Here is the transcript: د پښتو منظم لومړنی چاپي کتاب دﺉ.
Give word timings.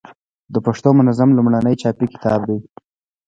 د 0.53 0.55
پښتو 0.65 0.89
منظم 0.99 1.29
لومړنی 1.37 1.75
چاپي 1.81 2.07
کتاب 2.13 2.39
دﺉ. 2.47 2.57